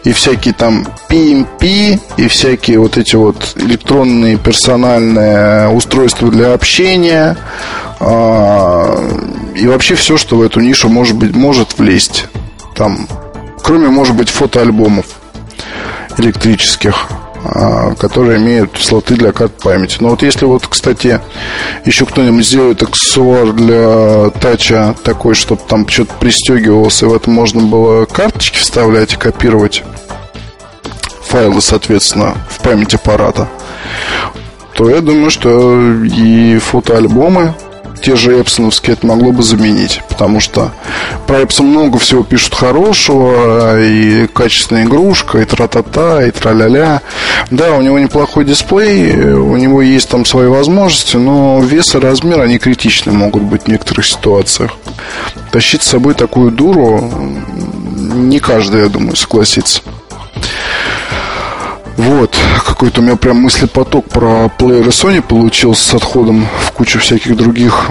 и 0.03 0.11
всякие 0.11 0.53
там 0.53 0.85
PMP, 1.09 1.99
и 2.17 2.27
всякие 2.27 2.79
вот 2.79 2.97
эти 2.97 3.15
вот 3.15 3.53
электронные 3.55 4.37
персональные 4.37 5.69
устройства 5.69 6.29
для 6.29 6.53
общения, 6.53 7.37
а, 7.99 8.97
и 9.55 9.67
вообще 9.67 9.95
все, 9.95 10.17
что 10.17 10.37
в 10.37 10.41
эту 10.41 10.59
нишу 10.59 10.89
может 10.89 11.15
быть, 11.15 11.35
может 11.35 11.77
влезть. 11.77 12.25
Там, 12.75 13.07
кроме, 13.63 13.87
может 13.87 14.15
быть, 14.15 14.29
фотоальбомов 14.29 15.05
электрических. 16.17 17.07
А, 17.43 17.93
которые 17.95 18.39
имеют 18.39 18.77
слоты 18.77 19.15
для 19.15 19.31
карт 19.31 19.53
памяти. 19.57 19.97
Но 19.99 20.09
вот 20.09 20.23
если 20.23 20.45
вот, 20.45 20.67
кстати, 20.67 21.21
еще 21.85 22.05
кто-нибудь 22.05 22.45
сделает 22.45 22.81
аксессуар 22.81 23.53
для 23.53 24.31
тача 24.41 24.95
такой, 25.03 25.35
чтобы 25.35 25.61
там 25.67 25.87
что-то 25.87 26.13
пристегивалось, 26.19 27.01
и 27.01 27.05
в 27.05 27.15
этом 27.15 27.33
можно 27.33 27.61
было 27.61 28.05
карточки 28.05 28.57
вставлять 28.57 29.13
и 29.13 29.17
копировать 29.17 29.83
файлы, 31.21 31.61
соответственно, 31.61 32.35
в 32.49 32.59
память 32.61 32.95
аппарата, 32.95 33.47
то 34.73 34.89
я 34.89 35.01
думаю, 35.01 35.29
что 35.29 35.79
и 36.03 36.57
фотоальбомы 36.57 37.53
те 38.01 38.15
же 38.15 38.39
эпсоновские 38.39 38.93
это 38.93 39.05
могло 39.05 39.31
бы 39.31 39.43
заменить. 39.43 40.01
Потому 40.09 40.39
что 40.39 40.71
про 41.25 41.41
Epson 41.41 41.63
много 41.63 41.99
всего 41.99 42.23
пишут 42.23 42.53
хорошего, 42.53 43.81
и 43.81 44.27
качественная 44.27 44.85
игрушка, 44.85 45.39
и 45.39 45.45
тра-та-та, 45.45 46.25
и 46.25 46.31
тра-ля-ля. 46.31 47.01
Да, 47.51 47.73
у 47.73 47.81
него 47.81 47.99
неплохой 47.99 48.45
дисплей, 48.45 49.33
у 49.33 49.55
него 49.57 49.81
есть 49.81 50.09
там 50.09 50.25
свои 50.25 50.47
возможности, 50.47 51.17
но 51.17 51.59
вес 51.61 51.95
и 51.95 51.99
размер, 51.99 52.41
они 52.41 52.57
критичны 52.57 53.11
могут 53.11 53.43
быть 53.43 53.63
в 53.63 53.67
некоторых 53.67 54.05
ситуациях. 54.05 54.71
Тащить 55.51 55.83
с 55.83 55.87
собой 55.87 56.13
такую 56.13 56.51
дуру 56.51 57.11
не 58.17 58.39
каждый, 58.39 58.81
я 58.81 58.89
думаю, 58.89 59.15
согласится. 59.15 59.81
Вот, 61.97 62.37
какой-то 62.63 63.01
у 63.01 63.03
меня 63.03 63.15
прям 63.15 63.41
мыслепоток 63.41 64.05
про 64.05 64.49
плееры 64.49 64.89
Sony 64.89 65.19
получился 65.19 65.89
с 65.89 65.93
отходом 65.95 66.47
в 66.61 66.71
кучу 66.71 66.99
всяких 66.99 67.35
других 67.35 67.89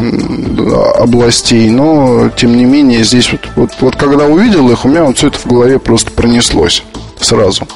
областей, 0.96 1.68
но, 1.70 2.30
тем 2.30 2.56
не 2.56 2.64
менее, 2.64 3.02
здесь 3.02 3.32
вот, 3.32 3.40
вот, 3.56 3.70
вот 3.80 3.96
когда 3.96 4.26
увидел 4.26 4.70
их, 4.70 4.84
у 4.84 4.88
меня 4.88 5.02
вот 5.02 5.18
все 5.18 5.26
это 5.26 5.40
в 5.40 5.46
голове 5.46 5.80
просто 5.80 6.12
пронеслось 6.12 6.84
сразу. 7.20 7.66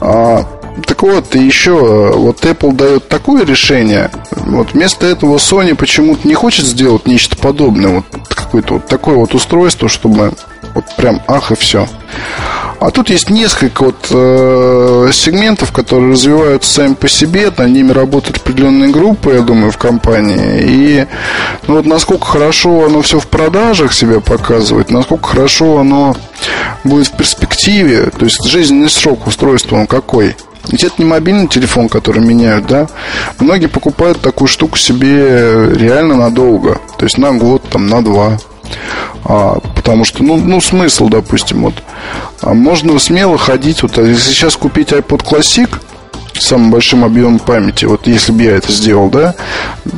А, 0.00 0.44
так 0.86 1.02
вот, 1.02 1.34
еще 1.34 2.12
вот 2.14 2.44
Apple 2.44 2.74
дает 2.74 3.08
такое 3.08 3.46
решение, 3.46 4.10
вот 4.32 4.74
вместо 4.74 5.06
этого 5.06 5.38
Sony 5.38 5.74
почему-то 5.74 6.28
не 6.28 6.34
хочет 6.34 6.66
сделать 6.66 7.06
нечто 7.06 7.34
подобное, 7.36 8.04
вот 8.12 8.28
какое-то 8.28 8.74
вот 8.74 8.86
такое 8.88 9.16
вот 9.16 9.34
устройство, 9.34 9.88
чтобы 9.88 10.34
вот 10.74 10.84
прям 10.98 11.22
ах 11.28 11.50
и 11.50 11.54
все. 11.54 11.88
А 12.80 12.90
тут 12.90 13.10
есть 13.10 13.30
несколько 13.30 13.84
вот 13.84 14.06
э, 14.10 15.10
сегментов, 15.12 15.72
которые 15.72 16.12
развиваются 16.12 16.74
сами 16.74 16.94
по 16.94 17.08
себе, 17.08 17.50
над 17.56 17.70
ними 17.70 17.92
работают 17.92 18.38
определенные 18.38 18.90
группы, 18.90 19.32
я 19.34 19.40
думаю, 19.40 19.72
в 19.72 19.78
компании. 19.78 20.60
И 20.62 21.06
ну, 21.66 21.76
вот 21.76 21.86
насколько 21.86 22.26
хорошо 22.26 22.84
оно 22.84 23.02
все 23.02 23.18
в 23.20 23.26
продажах 23.26 23.92
себя 23.92 24.20
показывает, 24.20 24.90
насколько 24.90 25.28
хорошо 25.28 25.78
оно 25.78 26.16
будет 26.82 27.08
в 27.08 27.16
перспективе, 27.16 28.10
то 28.16 28.24
есть 28.24 28.44
жизненный 28.44 28.90
срок 28.90 29.26
устройства 29.26 29.76
он 29.76 29.86
какой. 29.86 30.36
Ведь 30.68 30.84
это 30.84 30.94
не 30.98 31.04
мобильный 31.04 31.48
телефон, 31.48 31.88
который 31.88 32.22
меняют, 32.22 32.66
да. 32.66 32.88
Многие 33.38 33.66
покупают 33.66 34.20
такую 34.20 34.48
штуку 34.48 34.78
себе 34.78 35.70
реально 35.74 36.16
надолго. 36.16 36.80
То 36.98 37.04
есть 37.04 37.18
на 37.18 37.32
год, 37.32 37.62
там, 37.70 37.86
на 37.86 38.02
два. 38.02 38.38
А, 39.24 39.58
потому 39.74 40.04
что, 40.04 40.22
ну, 40.22 40.36
ну, 40.36 40.60
смысл, 40.60 41.08
допустим, 41.08 41.62
вот. 41.62 41.74
А 42.42 42.54
можно 42.54 42.98
смело 42.98 43.38
ходить, 43.38 43.82
вот, 43.82 43.98
а 43.98 44.02
если 44.02 44.32
сейчас 44.32 44.56
купить 44.56 44.92
iPod 44.92 45.24
Classic 45.24 45.68
с 46.34 46.46
самым 46.48 46.70
большим 46.70 47.04
объемом 47.04 47.38
памяти, 47.38 47.84
вот 47.84 48.06
если 48.06 48.32
бы 48.32 48.42
я 48.42 48.56
это 48.56 48.72
сделал, 48.72 49.08
да, 49.08 49.34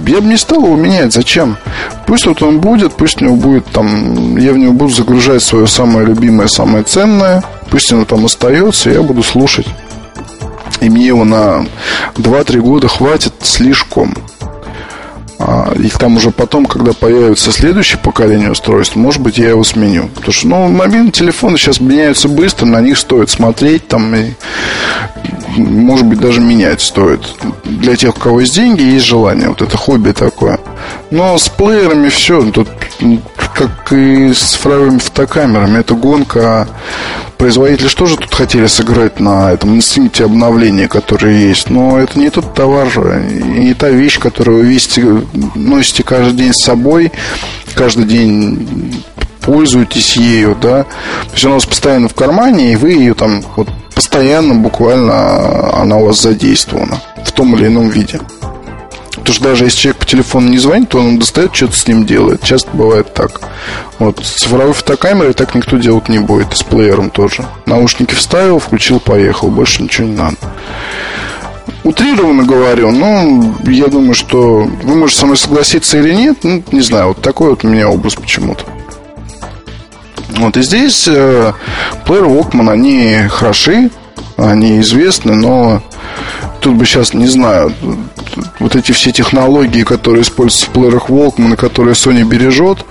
я 0.06 0.20
бы 0.20 0.26
не 0.26 0.36
стал 0.36 0.64
его 0.64 0.76
менять. 0.76 1.12
Зачем? 1.12 1.56
Пусть 2.06 2.26
вот 2.26 2.42
он 2.42 2.60
будет, 2.60 2.94
пусть 2.94 3.20
у 3.20 3.24
него 3.24 3.36
будет 3.36 3.66
там, 3.66 4.36
я 4.36 4.52
в 4.52 4.58
него 4.58 4.72
буду 4.72 4.92
загружать 4.92 5.42
свое 5.42 5.66
самое 5.66 6.06
любимое, 6.06 6.48
самое 6.48 6.84
ценное, 6.84 7.42
пусть 7.70 7.92
оно 7.92 8.04
там 8.04 8.26
остается, 8.26 8.90
я 8.90 9.02
буду 9.02 9.22
слушать. 9.22 9.66
И 10.80 10.90
мне 10.90 11.06
его 11.06 11.24
на 11.24 11.66
2-3 12.16 12.60
года 12.60 12.88
хватит 12.88 13.32
слишком. 13.40 14.14
А, 15.38 15.72
и 15.74 15.88
там 15.88 16.16
уже 16.16 16.30
потом, 16.30 16.66
когда 16.66 16.92
появится 16.92 17.52
следующее 17.52 17.98
поколение 17.98 18.50
устройств, 18.50 18.96
может 18.96 19.20
быть, 19.20 19.38
я 19.38 19.50
его 19.50 19.64
сменю. 19.64 20.08
Потому 20.08 20.32
что, 20.32 20.48
ну, 20.48 20.68
мобильные 20.68 21.12
телефоны 21.12 21.58
сейчас 21.58 21.80
меняются 21.80 22.28
быстро, 22.28 22.66
на 22.66 22.80
них 22.80 22.98
стоит 22.98 23.28
смотреть, 23.28 23.86
там, 23.88 24.14
и, 24.14 24.32
может 25.56 26.06
быть, 26.06 26.20
даже 26.20 26.40
менять 26.40 26.80
стоит. 26.80 27.20
Для 27.64 27.96
тех, 27.96 28.16
у 28.16 28.20
кого 28.20 28.40
есть 28.40 28.54
деньги, 28.54 28.82
есть 28.82 29.06
желание. 29.06 29.48
Вот 29.48 29.62
это 29.62 29.76
хобби 29.76 30.12
такое. 30.12 30.58
Но 31.10 31.36
с 31.38 31.48
плеерами 31.48 32.08
все. 32.08 32.42
Тут 32.50 32.68
как 33.54 33.92
и 33.92 34.32
с 34.32 34.38
цифровыми 34.38 34.98
фотокамерами. 34.98 35.78
Это 35.78 35.94
гонка. 35.94 36.68
Производители 37.38 37.88
что 37.88 38.06
же 38.06 38.16
тут 38.16 38.34
хотели 38.34 38.66
сыграть 38.66 39.20
на 39.20 39.52
этом 39.52 39.74
инстинкте 39.76 40.24
обновления, 40.24 40.88
который 40.88 41.36
есть? 41.36 41.70
Но 41.70 41.98
это 41.98 42.18
не 42.18 42.30
тот 42.30 42.54
товар, 42.54 42.88
не 43.42 43.74
та 43.74 43.90
вещь, 43.90 44.18
которую 44.18 44.58
вы 44.58 44.66
весите, 44.66 45.22
носите 45.54 46.02
каждый 46.02 46.36
день 46.36 46.52
с 46.54 46.64
собой, 46.64 47.12
каждый 47.74 48.04
день 48.04 49.02
пользуетесь 49.42 50.16
ею, 50.16 50.56
да. 50.60 50.84
То 50.84 51.32
есть 51.32 51.44
она 51.44 51.52
у 51.52 51.56
вас 51.56 51.66
постоянно 51.66 52.08
в 52.08 52.14
кармане, 52.14 52.72
и 52.72 52.76
вы 52.76 52.92
ее 52.92 53.14
там 53.14 53.42
вот 53.54 53.68
постоянно, 53.96 54.54
буквально 54.54 55.72
она 55.80 55.96
у 55.96 56.06
вас 56.06 56.20
задействована 56.20 57.00
в 57.24 57.32
том 57.32 57.56
или 57.56 57.66
ином 57.66 57.88
виде. 57.88 58.20
Потому 59.10 59.34
что 59.34 59.44
даже 59.44 59.64
если 59.64 59.78
человек 59.78 59.98
по 59.98 60.06
телефону 60.06 60.48
не 60.50 60.58
звонит, 60.58 60.90
то 60.90 60.98
он 60.98 61.18
достает, 61.18 61.56
что-то 61.56 61.76
с 61.76 61.88
ним 61.88 62.04
делает. 62.04 62.42
Часто 62.44 62.70
бывает 62.72 63.12
так. 63.12 63.40
Вот 63.98 64.24
с 64.24 64.42
цифровой 64.42 64.74
фотокамерой 64.74 65.32
так 65.32 65.54
никто 65.56 65.78
делать 65.78 66.08
не 66.08 66.18
будет. 66.18 66.52
И 66.52 66.56
с 66.56 66.62
плеером 66.62 67.10
тоже. 67.10 67.44
Наушники 67.64 68.14
вставил, 68.14 68.60
включил, 68.60 69.00
поехал. 69.00 69.48
Больше 69.48 69.82
ничего 69.82 70.06
не 70.06 70.14
надо. 70.14 70.36
Утрированно 71.82 72.44
говорю, 72.44 72.92
но 72.92 73.52
я 73.64 73.88
думаю, 73.88 74.14
что 74.14 74.68
вы 74.82 74.94
можете 74.94 75.20
со 75.20 75.26
мной 75.26 75.38
согласиться 75.38 75.98
или 75.98 76.14
нет. 76.14 76.38
Ну, 76.44 76.62
не 76.70 76.82
знаю, 76.82 77.08
вот 77.08 77.22
такой 77.22 77.50
вот 77.50 77.64
у 77.64 77.68
меня 77.68 77.88
образ 77.88 78.14
почему-то. 78.14 78.64
Вот 80.38 80.56
и 80.56 80.62
здесь 80.62 81.08
э, 81.08 81.52
плееры 82.04 82.26
Walkman, 82.26 82.70
они 82.70 83.28
хороши, 83.28 83.90
они 84.36 84.80
известны, 84.80 85.34
но 85.34 85.82
тут 86.60 86.74
бы 86.74 86.84
сейчас, 86.84 87.14
не 87.14 87.26
знаю, 87.26 87.72
вот 88.58 88.76
эти 88.76 88.92
все 88.92 89.12
технологии, 89.12 89.82
которые 89.82 90.22
используются 90.22 90.66
в 90.66 90.74
плеерах 90.74 91.08
Walkman, 91.08 91.56
которые 91.56 91.94
Sony 91.94 92.24
бережет, 92.24 92.84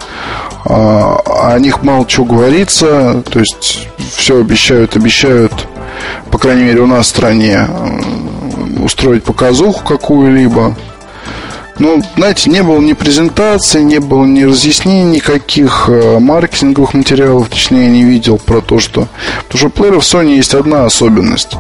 а, 0.66 1.54
о 1.54 1.60
них 1.60 1.84
мало 1.84 2.06
чего 2.08 2.26
говорится, 2.26 3.22
то 3.30 3.40
есть 3.40 3.88
все 4.16 4.40
обещают, 4.40 4.96
обещают, 4.96 5.68
по 6.32 6.40
крайней 6.40 6.64
мере 6.64 6.82
у 6.82 6.88
нас 6.88 7.06
в 7.06 7.10
стране, 7.10 7.68
устроить 8.84 9.24
показуху 9.24 9.84
какую-либо, 9.84 10.76
ну, 11.78 12.02
знаете, 12.16 12.50
не 12.50 12.64
было 12.64 12.80
ни 12.80 12.94
презентации, 12.94 13.82
не 13.82 14.00
было 14.00 14.24
ни 14.24 14.44
разъяснений 14.44 15.18
никаких 15.18 15.90
э, 15.90 16.20
маркетинговых 16.20 16.94
материалов, 16.94 17.50
точнее, 17.50 17.86
я 17.86 17.90
не 17.90 18.04
видел 18.04 18.38
про 18.38 18.62
то, 18.62 18.80
что... 18.80 19.08
Потому 19.44 19.58
что 19.58 19.68
у 19.68 19.70
плееров 19.72 20.04
Sony 20.04 20.38
есть 20.38 20.54
одна 20.54 20.86
особенность. 20.86 21.58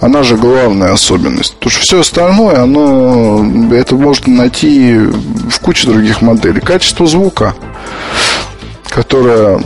Она 0.00 0.22
же 0.22 0.36
главная 0.36 0.92
особенность. 0.92 1.56
Потому 1.56 1.70
что 1.72 1.82
все 1.82 2.00
остальное, 2.00 2.62
оно... 2.62 3.44
Это 3.72 3.96
можно 3.96 4.32
найти 4.32 4.96
в 4.96 5.60
куче 5.60 5.88
других 5.88 6.22
моделей. 6.22 6.60
Качество 6.60 7.06
звука, 7.06 7.54
которое, 8.88 9.60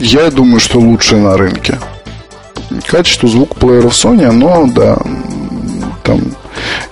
я 0.00 0.30
думаю, 0.30 0.60
что 0.60 0.80
лучшее 0.80 1.20
на 1.20 1.36
рынке. 1.36 1.78
Качество 2.86 3.28
звука 3.28 3.54
плееров 3.54 3.92
Sony, 3.92 4.24
оно, 4.24 4.66
да, 4.66 4.96
там 6.02 6.22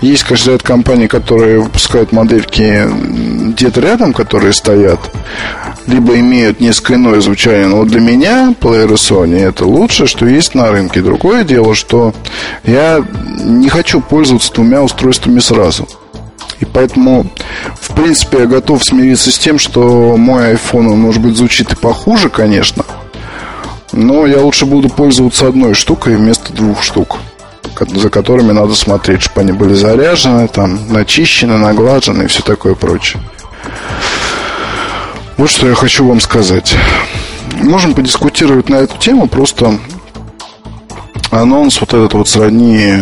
есть, 0.03 0.25
конечно, 0.25 0.51
ряд 0.51 0.62
компаний, 0.62 1.07
которые 1.07 1.61
выпускают 1.61 2.12
модельки 2.12 2.88
где-то 3.53 3.81
рядом, 3.81 4.12
которые 4.12 4.53
стоят, 4.53 4.99
либо 5.87 6.19
имеют 6.19 6.61
несколько 6.61 6.95
иное 6.95 7.21
звучание. 7.21 7.69
Но 7.69 7.79
вот 7.79 7.88
для 7.88 8.01
меня 8.01 8.55
плееры 8.61 8.95
Sony 8.95 9.38
это 9.38 9.65
лучшее, 9.65 10.09
что 10.09 10.27
есть 10.27 10.55
на 10.55 10.71
рынке. 10.71 11.01
Другое 11.01 11.45
дело, 11.45 11.75
что 11.75 12.15
я 12.65 13.03
не 13.38 13.69
хочу 13.69 14.01
пользоваться 14.01 14.53
двумя 14.53 14.83
устройствами 14.83 15.38
сразу. 15.38 15.88
И 16.59 16.65
поэтому, 16.65 17.27
в 17.81 17.95
принципе, 17.95 18.41
я 18.41 18.47
готов 18.47 18.85
смириться 18.85 19.31
с 19.31 19.38
тем, 19.38 19.59
что 19.59 20.17
мой 20.17 20.55
iPhone, 20.55 20.93
он, 20.93 21.01
может 21.01 21.23
быть, 21.23 21.37
звучит 21.37 21.73
и 21.73 21.77
похуже, 21.77 22.29
конечно. 22.29 22.85
Но 23.93 24.27
я 24.27 24.41
лучше 24.41 24.67
буду 24.67 24.88
пользоваться 24.88 25.47
одной 25.47 25.75
штукой 25.75 26.17
вместо 26.17 26.53
двух 26.53 26.83
штук 26.83 27.19
за 27.78 28.11
которыми 28.11 28.52
надо 28.52 28.74
смотреть, 28.74 29.22
чтобы 29.22 29.42
они 29.42 29.52
были 29.52 29.74
заряжены, 29.74 30.48
там, 30.48 30.92
начищены, 30.92 31.58
наглажены 31.58 32.24
и 32.24 32.26
все 32.26 32.42
такое 32.42 32.74
прочее. 32.74 33.22
Вот 35.37 35.50
что 35.50 35.68
я 35.68 35.74
хочу 35.74 36.06
вам 36.06 36.20
сказать. 36.20 36.74
Можем 37.61 37.94
подискутировать 37.94 38.68
на 38.68 38.76
эту 38.76 38.96
тему, 38.98 39.26
просто 39.28 39.78
анонс 41.30 41.80
вот 41.80 41.94
этот 41.94 42.14
вот 42.14 42.28
сродни, 42.28 42.96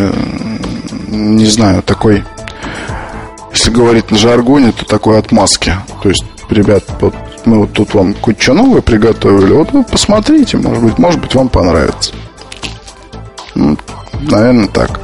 не 1.09 1.47
знаю, 1.47 1.83
такой, 1.83 2.25
если 3.53 3.71
говорить 3.71 4.11
на 4.11 4.19
жаргоне, 4.19 4.73
то 4.73 4.85
такой 4.85 5.19
отмазки. 5.19 5.75
То 6.03 6.09
есть, 6.09 6.25
ребят, 6.49 6.85
вот 7.01 7.15
мы 7.45 7.59
вот 7.59 7.73
тут 7.73 7.95
вам 7.95 8.15
кое-что 8.15 8.55
новое 8.55 8.81
приготовили, 8.81 9.53
вот 9.53 9.73
вы 9.73 9.85
посмотрите, 9.85 10.57
может 10.57 10.83
быть, 10.83 10.99
может 10.99 11.21
быть, 11.21 11.35
вам 11.35 11.49
понравится. 11.49 12.13
Наверное, 14.23 14.69
так. 14.69 15.01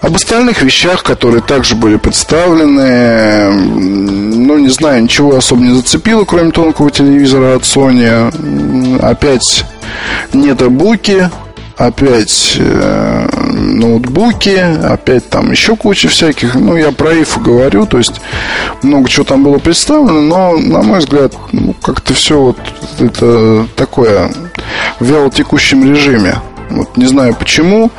Об 0.00 0.16
остальных 0.16 0.60
вещах, 0.60 1.02
которые 1.02 1.40
также 1.40 1.74
были 1.74 1.96
представлены, 1.96 3.50
ну, 3.50 4.58
не 4.58 4.68
знаю, 4.68 5.02
ничего 5.02 5.36
особо 5.36 5.62
не 5.62 5.74
зацепило, 5.74 6.24
кроме 6.24 6.50
тонкого 6.50 6.90
телевизора 6.90 7.56
от 7.56 7.62
Sony. 7.62 8.98
Опять 9.00 9.64
нет 10.34 10.58
буки, 10.70 11.30
опять, 11.76 12.56
э, 12.58 13.28
ноутбуки, 13.52 14.56
опять 14.84 15.28
там 15.30 15.50
еще 15.50 15.76
куча 15.76 16.08
всяких. 16.08 16.54
Ну, 16.54 16.76
я 16.76 16.92
про 16.92 17.22
ИФ 17.22 17.42
говорю, 17.42 17.86
то 17.86 17.98
есть 17.98 18.20
много 18.82 19.08
чего 19.08 19.24
там 19.24 19.42
было 19.42 19.58
представлено, 19.58 20.20
но, 20.20 20.56
на 20.58 20.82
мой 20.82 20.98
взгляд, 20.98 21.32
ну, 21.52 21.74
как-то 21.82 22.14
все 22.14 22.38
вот 22.38 22.58
это 22.98 23.66
такое 23.76 24.30
в 25.00 25.04
вялотекущем 25.04 25.90
режиме. 25.90 26.36
Вот 26.70 26.96
не 26.96 27.06
знаю 27.06 27.34
почему. 27.34 27.90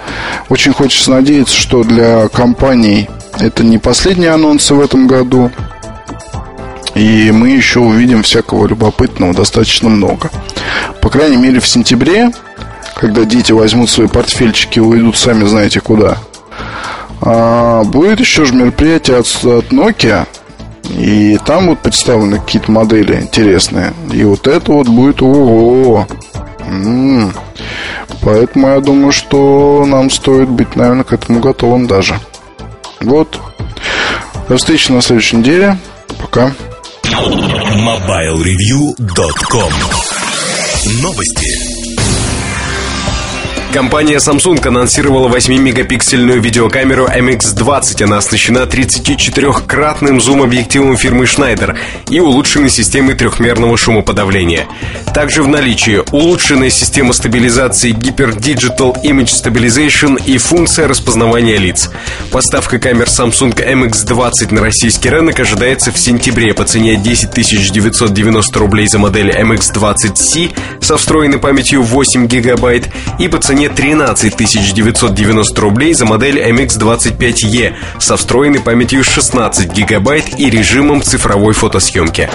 Очень 0.49 0.73
хочется 0.73 1.11
надеяться, 1.11 1.55
что 1.55 1.83
для 1.83 2.27
компаний 2.29 3.09
это 3.39 3.63
не 3.63 3.77
последние 3.77 4.31
анонсы 4.31 4.73
в 4.73 4.81
этом 4.81 5.07
году. 5.07 5.51
И 6.95 7.31
мы 7.31 7.49
еще 7.49 7.79
увидим 7.79 8.23
всякого 8.23 8.67
любопытного 8.67 9.33
достаточно 9.33 9.89
много. 9.89 10.29
По 11.01 11.09
крайней 11.09 11.37
мере, 11.37 11.59
в 11.59 11.67
сентябре, 11.67 12.31
когда 12.95 13.25
дети 13.25 13.51
возьмут 13.51 13.89
свои 13.89 14.07
портфельчики 14.07 14.79
и 14.79 14.81
уйдут 14.81 15.17
сами 15.17 15.45
знаете 15.45 15.81
куда, 15.81 16.17
а, 17.21 17.83
будет 17.83 18.21
еще 18.21 18.45
же 18.45 18.53
мероприятие 18.55 19.17
от, 19.17 19.25
от 19.43 19.73
Nokia. 19.73 20.25
И 20.97 21.37
там 21.45 21.65
будут 21.65 21.81
представлены 21.81 22.39
какие-то 22.39 22.71
модели 22.71 23.15
интересные. 23.15 23.93
И 24.13 24.23
вот 24.23 24.47
это 24.47 24.71
вот 24.71 24.87
будет 24.87 25.21
ого. 25.21 26.07
М-м. 26.67 27.33
Поэтому 28.21 28.69
я 28.69 28.79
думаю, 28.79 29.11
что 29.11 29.83
нам 29.85 30.09
стоит 30.09 30.49
быть, 30.49 30.75
наверное, 30.75 31.03
к 31.03 31.13
этому 31.13 31.39
готовым 31.39 31.85
даже. 31.87 32.19
Вот. 33.01 33.39
До 34.49 34.57
встречи 34.57 34.91
на 34.91 35.01
следующей 35.01 35.37
неделе. 35.37 35.77
Пока. 36.19 36.51
MobileReview.com 37.03 39.71
Новости. 41.01 41.74
Компания 43.75 44.19
Samsung 44.19 44.65
анонсировала 44.65 45.27
8-мегапиксельную 45.27 46.39
видеокамеру 46.39 47.07
MX20. 47.07 48.05
Она 48.05 48.19
оснащена 48.19 48.59
34-кратным 48.59 50.21
зум-объективом 50.21 50.95
фирмы 50.95 51.25
Schneider 51.25 51.77
и 52.09 52.21
улучшенной 52.21 52.69
системой 52.69 53.15
трехмерного 53.15 53.75
шумоподавления. 53.75 54.65
Также 55.13 55.43
в 55.43 55.49
наличии 55.49 56.01
улучшенная 56.13 56.69
система 56.69 57.11
стабилизации 57.11 57.91
Hyper 57.91 58.37
Digital 58.37 58.95
Image 59.03 59.25
Stabilization 59.25 60.23
и 60.25 60.37
функция 60.37 60.87
распознавания 60.87 61.57
лиц. 61.57 61.91
Поставка 62.31 62.79
камер 62.79 63.07
Samsung 63.07 63.55
MX20 63.55 64.53
на 64.53 64.61
российский 64.61 65.09
рынок 65.09 65.37
ожидается 65.41 65.91
в 65.91 65.97
сентябре 65.97 66.53
по 66.53 66.63
цене 66.63 66.95
10 66.95 67.33
990 67.73 68.57
рублей 68.57 68.87
за 68.87 68.99
модель 68.99 69.31
MX20C 69.31 70.53
со 70.79 70.95
встроенной 70.95 71.39
памятью 71.39 71.83
8 71.83 72.27
гигабайт 72.27 72.87
и 73.19 73.27
по 73.27 73.37
цене 73.37 73.64
13 73.69 74.35
990 74.73 75.61
рублей 75.61 75.93
за 75.93 76.05
модель 76.05 76.39
MX25E 76.39 77.73
со 77.99 78.17
встроенной 78.17 78.59
памятью 78.59 79.03
16 79.03 79.71
гигабайт 79.71 80.39
и 80.39 80.49
режимом 80.49 81.01
цифровой 81.01 81.53
фотосъемки. 81.53 82.29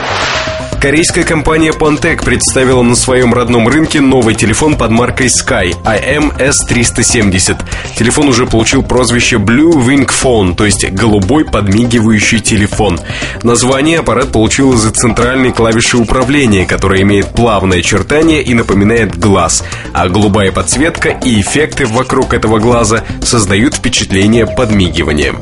Корейская 0.81 1.25
компания 1.25 1.73
Pontec 1.73 2.25
представила 2.25 2.81
на 2.83 2.95
своем 2.95 3.35
родном 3.35 3.69
рынке 3.69 4.01
новый 4.01 4.35
телефон 4.35 4.77
под 4.77 4.91
маркой 4.91 5.27
Sky 5.27 5.75
IM-S370. 5.85 7.63
Телефон 7.99 8.29
уже 8.29 8.47
получил 8.47 8.83
прозвище 8.83 9.37
Blue 9.37 9.73
Wing 9.73 10.09
Phone, 10.09 10.55
то 10.55 10.65
есть 10.65 10.91
голубой 10.91 11.45
подмигивающий 11.45 12.41
телефон. 12.41 12.99
Название 13.43 13.99
аппарат 13.99 14.33
получил 14.33 14.73
из-за 14.73 14.91
центральной 14.91 15.53
клавиши 15.53 15.99
управления, 15.99 16.65
которая 16.65 17.03
имеет 17.03 17.29
плавное 17.29 17.81
очертание 17.81 18.43
и 18.43 18.55
напоминает 18.55 19.19
глаз, 19.19 19.63
а 19.93 20.09
голубая 20.09 20.51
подсветка 20.51 21.11
и 21.11 21.43
эффекты 21.43 21.85
вокруг 21.85 22.33
этого 22.33 22.59
глаза 22.59 23.05
создают 23.23 23.75
впечатление 23.75 24.47
подмигивания. 24.47 25.35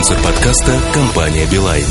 Спонсор 0.00 0.24
подкаста– 0.24 0.80
компания 0.94 1.44
«Билайн». 1.44 1.84